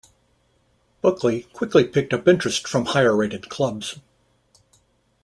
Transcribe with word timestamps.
Buckley 1.03 1.43
quickly 1.53 1.83
picked 1.83 2.11
up 2.11 2.27
interest 2.27 2.67
from 2.67 2.85
higher-rated 2.85 3.49
clubs. 3.49 3.99